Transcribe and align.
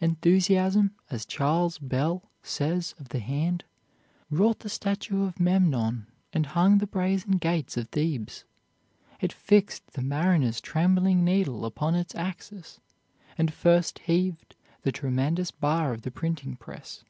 Enthusiasm, 0.00 0.96
as 1.08 1.24
Charles 1.24 1.78
Bell 1.78 2.32
says 2.42 2.96
of 2.98 3.10
the 3.10 3.20
hand, 3.20 3.62
wrought 4.28 4.58
the 4.58 4.68
statue 4.68 5.22
of 5.24 5.38
Memnon 5.38 6.08
and 6.32 6.46
hung 6.46 6.78
the 6.78 6.86
brazen 6.88 7.36
gates 7.38 7.76
of 7.76 7.86
Thebes. 7.90 8.44
It 9.20 9.32
fixed 9.32 9.92
the 9.92 10.02
mariner's 10.02 10.60
trembling 10.60 11.24
needle 11.24 11.64
upon 11.64 11.94
its 11.94 12.12
axis, 12.16 12.80
and 13.38 13.52
first 13.54 14.00
heaved 14.00 14.56
the 14.82 14.90
tremendous 14.90 15.52
bar 15.52 15.92
of 15.92 16.02
the 16.02 16.10
printing 16.10 16.56
press. 16.56 17.04